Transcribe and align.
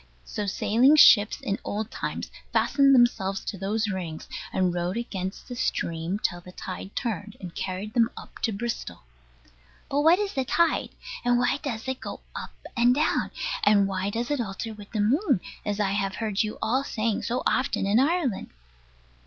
So 0.25 0.47
sailing 0.47 0.95
ships, 0.95 1.39
in 1.41 1.59
old 1.63 1.91
times, 1.91 2.31
fastened 2.51 2.95
themselves 2.95 3.45
to 3.45 3.55
those 3.55 3.87
rings, 3.91 4.27
and 4.51 4.73
rode 4.73 4.97
against 4.97 5.47
the 5.47 5.55
stream 5.55 6.17
till 6.17 6.41
the 6.41 6.51
tide 6.51 6.95
turned, 6.95 7.37
and 7.39 7.53
carried 7.53 7.93
them 7.93 8.09
up 8.17 8.39
to 8.39 8.51
Bristol. 8.51 9.03
But 9.91 10.01
what 10.01 10.17
is 10.17 10.33
the 10.33 10.43
tide? 10.43 10.89
And 11.23 11.37
why 11.37 11.57
does 11.61 11.87
it 11.87 11.99
go 11.99 12.21
up 12.35 12.55
and 12.75 12.95
down? 12.95 13.29
And 13.63 13.87
why 13.87 14.09
does 14.09 14.31
it 14.31 14.41
alter 14.41 14.73
with 14.73 14.89
the 14.91 15.01
moon, 15.01 15.39
as 15.63 15.79
I 15.79 15.93
heard 15.93 16.41
you 16.41 16.57
all 16.63 16.83
saying 16.83 17.21
so 17.21 17.43
often 17.45 17.85
in 17.85 17.99
Ireland? 17.99 18.49